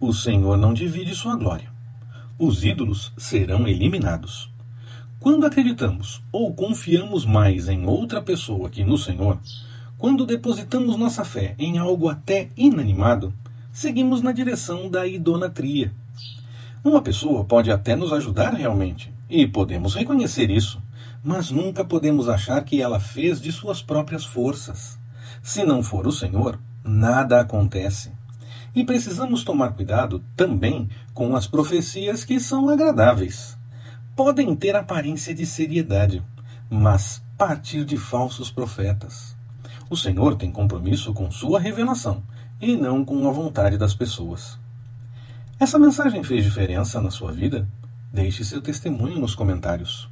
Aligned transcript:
o 0.00 0.12
Senhor 0.12 0.56
não 0.56 0.72
divide 0.72 1.14
sua 1.14 1.34
glória. 1.34 1.70
Os 2.38 2.64
ídolos 2.64 3.12
serão 3.16 3.66
eliminados. 3.66 4.48
Quando 5.18 5.44
acreditamos 5.44 6.22
ou 6.30 6.54
confiamos 6.54 7.26
mais 7.26 7.68
em 7.68 7.84
outra 7.84 8.22
pessoa 8.22 8.70
que 8.70 8.84
no 8.84 8.96
Senhor, 8.96 9.40
quando 9.96 10.24
depositamos 10.24 10.96
nossa 10.96 11.24
fé 11.24 11.56
em 11.58 11.78
algo 11.78 12.08
até 12.08 12.48
inanimado, 12.56 13.34
seguimos 13.72 14.22
na 14.22 14.30
direção 14.30 14.88
da 14.88 15.04
idolatria. 15.04 15.92
Uma 16.84 17.02
pessoa 17.02 17.44
pode 17.44 17.72
até 17.72 17.96
nos 17.96 18.12
ajudar 18.12 18.54
realmente, 18.54 19.12
e 19.28 19.48
podemos 19.48 19.96
reconhecer 19.96 20.48
isso, 20.48 20.80
mas 21.24 21.50
nunca 21.50 21.84
podemos 21.84 22.28
achar 22.28 22.62
que 22.62 22.80
ela 22.80 23.00
fez 23.00 23.40
de 23.40 23.50
suas 23.50 23.82
próprias 23.82 24.24
forças. 24.24 24.96
Se 25.42 25.64
não 25.64 25.82
for 25.82 26.06
o 26.06 26.12
Senhor, 26.12 26.56
nada 26.84 27.40
acontece. 27.40 28.12
E 28.74 28.84
precisamos 28.84 29.42
tomar 29.42 29.72
cuidado 29.72 30.22
também 30.36 30.88
com 31.14 31.34
as 31.34 31.46
profecias 31.46 32.24
que 32.24 32.38
são 32.38 32.68
agradáveis. 32.68 33.56
Podem 34.14 34.54
ter 34.54 34.76
aparência 34.76 35.34
de 35.34 35.46
seriedade, 35.46 36.22
mas 36.68 37.22
partir 37.36 37.84
de 37.84 37.96
falsos 37.96 38.50
profetas. 38.50 39.36
O 39.88 39.96
Senhor 39.96 40.36
tem 40.36 40.52
compromisso 40.52 41.14
com 41.14 41.30
sua 41.30 41.58
revelação 41.58 42.22
e 42.60 42.76
não 42.76 43.04
com 43.04 43.26
a 43.26 43.32
vontade 43.32 43.78
das 43.78 43.94
pessoas. 43.94 44.58
Essa 45.58 45.78
mensagem 45.78 46.22
fez 46.22 46.44
diferença 46.44 47.00
na 47.00 47.10
sua 47.10 47.32
vida? 47.32 47.66
Deixe 48.12 48.44
seu 48.44 48.60
testemunho 48.60 49.18
nos 49.18 49.34
comentários. 49.34 50.06